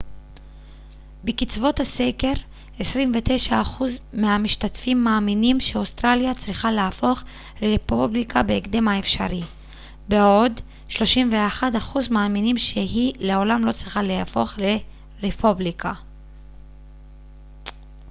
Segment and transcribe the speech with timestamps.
[1.23, 2.31] בקצוות הסקר
[2.79, 2.83] 29%
[4.13, 7.23] מהמשתתפים מאמינים שאוסטרליה צריכה להפוך
[7.61, 9.43] לרפובליקה בהקדם האפשרי
[10.07, 10.51] בעוד
[10.89, 10.97] 31%
[12.11, 14.53] מאמינים שהיא לעולם לא צריכה להפוך
[15.23, 15.93] לרפובליקה